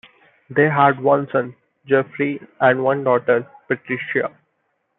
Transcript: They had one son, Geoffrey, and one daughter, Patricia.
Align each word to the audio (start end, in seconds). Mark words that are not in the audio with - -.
They 0.49 0.67
had 0.67 0.99
one 0.99 1.27
son, 1.31 1.55
Geoffrey, 1.85 2.41
and 2.59 2.83
one 2.83 3.03
daughter, 3.03 3.45
Patricia. 3.67 4.35